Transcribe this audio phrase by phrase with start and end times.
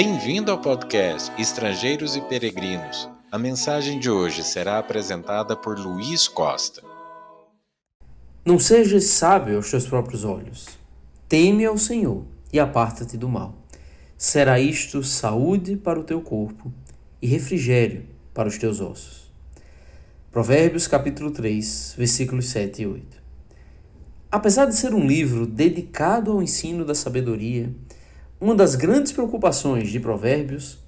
[0.00, 3.10] Bem-vindo ao podcast Estrangeiros e Peregrinos.
[3.32, 6.80] A mensagem de hoje será apresentada por Luiz Costa.
[8.44, 10.68] Não sejas sábio aos teus próprios olhos.
[11.28, 13.56] Teme ao Senhor e aparta-te do mal.
[14.16, 16.72] Será isto saúde para o teu corpo
[17.20, 19.32] e refrigério para os teus ossos.
[20.30, 23.22] Provérbios capítulo 3, versículos 7 e 8.
[24.30, 27.74] Apesar de ser um livro dedicado ao ensino da sabedoria,
[28.40, 30.78] uma das grandes preocupações de Provérbios,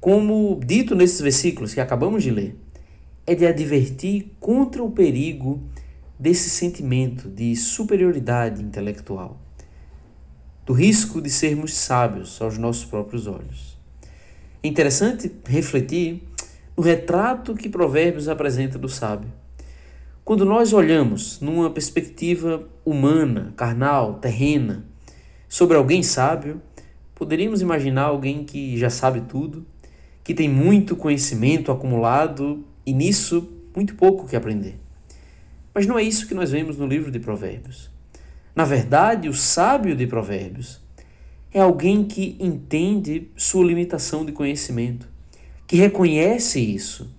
[0.00, 2.56] como dito nesses versículos que acabamos de ler,
[3.26, 5.62] é de advertir contra o perigo
[6.18, 9.40] desse sentimento de superioridade intelectual,
[10.66, 13.78] do risco de sermos sábios aos nossos próprios olhos.
[14.62, 16.24] É interessante refletir
[16.76, 19.30] no retrato que Provérbios apresenta do sábio.
[20.24, 24.84] Quando nós olhamos numa perspectiva humana, carnal, terrena,
[25.48, 26.62] sobre alguém sábio,
[27.20, 29.66] Poderíamos imaginar alguém que já sabe tudo,
[30.24, 34.80] que tem muito conhecimento acumulado e nisso muito pouco que aprender.
[35.74, 37.90] Mas não é isso que nós vemos no livro de Provérbios.
[38.56, 40.80] Na verdade, o sábio de Provérbios
[41.52, 45.06] é alguém que entende sua limitação de conhecimento,
[45.66, 47.14] que reconhece isso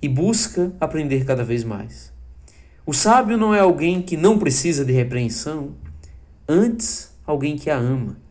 [0.00, 2.12] e busca aprender cada vez mais.
[2.86, 5.72] O sábio não é alguém que não precisa de repreensão,
[6.48, 8.27] antes, alguém que a ama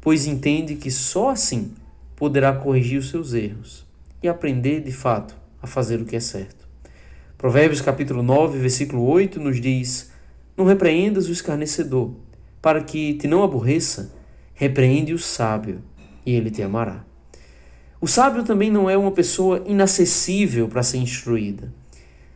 [0.00, 1.72] pois entende que só assim
[2.16, 3.86] poderá corrigir os seus erros
[4.22, 6.66] e aprender de fato a fazer o que é certo.
[7.36, 10.10] Provérbios capítulo 9, versículo 8 nos diz:
[10.56, 12.12] Não repreendas o escarnecedor,
[12.60, 14.12] para que te não aborreça,
[14.54, 15.80] repreende o sábio,
[16.26, 17.04] e ele te amará.
[18.00, 21.72] O sábio também não é uma pessoa inacessível para ser instruída,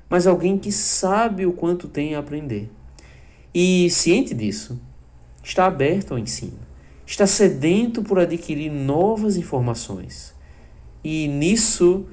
[0.08, 2.70] mas alguém que sabe o quanto tem a aprender.
[3.54, 4.80] E, ciente disso,
[5.42, 6.71] está aberto ao ensino
[7.12, 10.34] está sedento por adquirir novas informações
[11.04, 12.06] e nisso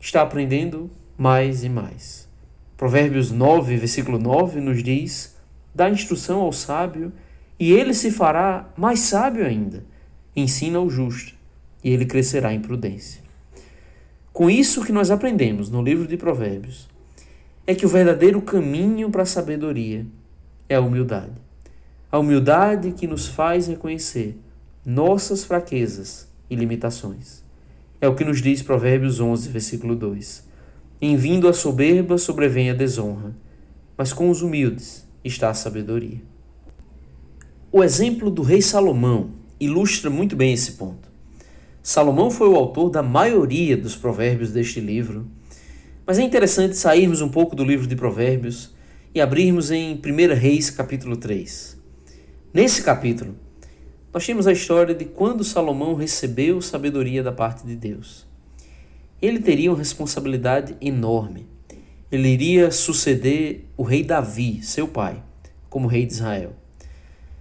[0.00, 2.28] está aprendendo mais e mais.
[2.76, 5.36] Provérbios 9, versículo 9 nos diz:
[5.72, 7.12] dá instrução ao sábio
[7.60, 9.84] e ele se fará mais sábio ainda.
[10.34, 11.32] Ensina ao justo
[11.84, 13.22] e ele crescerá em prudência.
[14.32, 16.88] Com isso que nós aprendemos no livro de Provérbios
[17.68, 20.04] é que o verdadeiro caminho para a sabedoria
[20.68, 21.40] é a humildade.
[22.10, 24.36] A humildade que nos faz reconhecer
[24.90, 27.44] nossas fraquezas e limitações.
[28.00, 30.48] É o que nos diz Provérbios 11, versículo 2.
[31.00, 33.36] Em vindo a soberba sobrevém a desonra,
[33.96, 36.20] mas com os humildes está a sabedoria.
[37.70, 39.30] O exemplo do rei Salomão
[39.60, 41.08] ilustra muito bem esse ponto.
[41.80, 45.28] Salomão foi o autor da maioria dos provérbios deste livro,
[46.04, 48.74] mas é interessante sairmos um pouco do livro de Provérbios
[49.14, 51.78] e abrirmos em 1 Reis, capítulo 3.
[52.52, 53.36] Nesse capítulo,
[54.12, 58.26] nós temos a história de quando Salomão recebeu sabedoria da parte de Deus.
[59.22, 61.46] Ele teria uma responsabilidade enorme.
[62.10, 65.22] Ele iria suceder o rei Davi, seu pai,
[65.68, 66.54] como rei de Israel.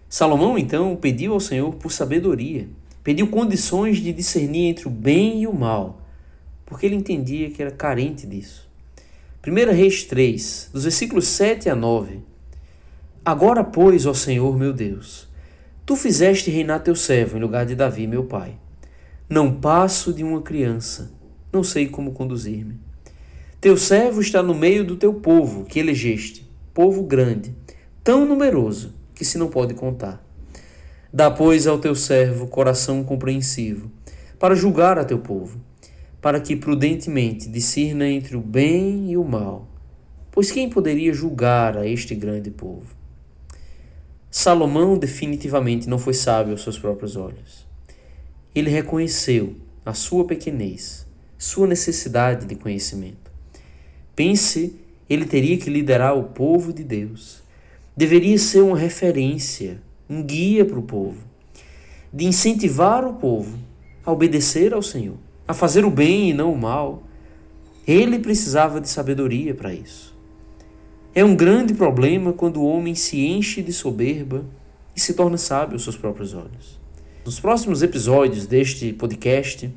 [0.07, 2.67] Salomão então pediu ao Senhor por sabedoria,
[3.03, 6.01] pediu condições de discernir entre o bem e o mal,
[6.67, 8.69] porque ele entendia que era carente disso.
[9.47, 12.19] 1 Reis 3, dos versículos 7 a 9,
[13.25, 15.28] Agora, pois, ó Senhor meu Deus,
[15.89, 18.53] tu fizeste reinar teu servo em lugar de Davi, meu pai.
[19.27, 21.11] Não passo de uma criança,
[21.51, 22.79] não sei como conduzir-me.
[23.59, 27.55] Teu servo está no meio do teu povo que elegeste, povo grande,
[28.03, 30.23] tão numeroso que se não pode contar.
[31.11, 33.89] Dá, pois, ao teu servo coração compreensivo,
[34.37, 35.59] para julgar a teu povo,
[36.21, 39.67] para que prudentemente discirna entre o bem e o mal.
[40.29, 42.98] Pois quem poderia julgar a este grande povo?
[44.41, 47.67] Salomão definitivamente não foi sábio aos seus próprios olhos.
[48.55, 49.53] Ele reconheceu
[49.85, 51.05] a sua pequenez,
[51.37, 53.29] sua necessidade de conhecimento.
[54.15, 54.79] Pense,
[55.09, 57.43] ele teria que liderar o povo de Deus.
[57.97, 61.21] Deveria ser uma referência, um guia para o povo,
[62.13, 63.59] de incentivar o povo
[64.05, 67.03] a obedecer ao Senhor, a fazer o bem e não o mal.
[67.85, 70.17] Ele precisava de sabedoria para isso.
[71.13, 74.45] É um grande problema quando o homem se enche de soberba
[74.95, 76.79] e se torna sábio aos seus próprios olhos.
[77.25, 79.73] Nos próximos episódios deste podcast,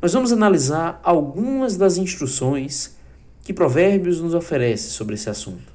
[0.00, 2.96] nós vamos analisar algumas das instruções
[3.44, 5.72] que Provérbios nos oferece sobre esse assunto.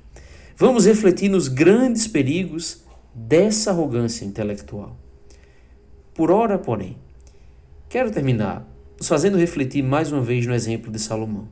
[0.58, 2.84] Vamos refletir nos grandes perigos
[3.16, 4.98] dessa arrogância intelectual.
[6.14, 6.98] Por ora, porém,
[7.88, 8.68] quero terminar
[8.98, 11.48] nos fazendo refletir mais uma vez no exemplo de Salomão.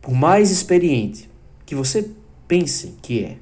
[0.00, 1.28] Por mais experiente
[1.66, 2.10] que você
[2.46, 3.38] pense que é.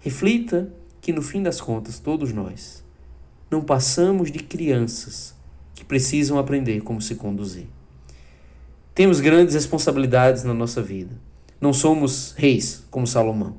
[0.00, 2.82] Reflita que no fim das contas, todos nós
[3.50, 5.34] não passamos de crianças
[5.74, 7.66] que precisam aprender como se conduzir.
[8.94, 11.14] Temos grandes responsabilidades na nossa vida.
[11.60, 13.56] Não somos reis como Salomão,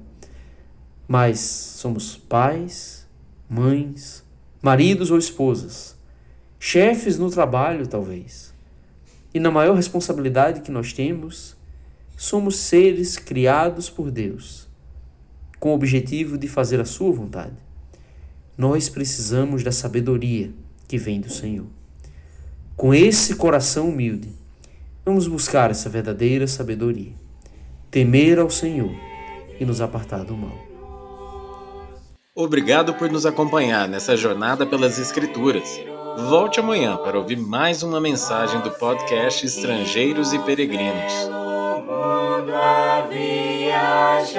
[1.08, 3.08] mas somos pais,
[3.50, 4.24] mães,
[4.62, 5.96] maridos ou esposas,
[6.60, 8.54] chefes no trabalho, talvez.
[9.34, 11.56] E na maior responsabilidade que nós temos,
[12.18, 14.68] somos seres criados por Deus,
[15.60, 17.56] com o objetivo de fazer a Sua vontade.
[18.58, 20.52] Nós precisamos da sabedoria
[20.88, 21.66] que vem do Senhor.
[22.76, 24.30] Com esse coração humilde,
[25.06, 27.14] vamos buscar essa verdadeira sabedoria,
[27.90, 28.94] temer ao Senhor
[29.60, 30.58] e nos apartar do mal.
[32.36, 35.80] Obrigado por nos acompanhar nessa jornada pelas Escrituras.
[36.30, 41.43] Volte amanhã para ouvir mais uma mensagem do podcast Estrangeiros e Peregrinos
[42.52, 44.34] a viajar.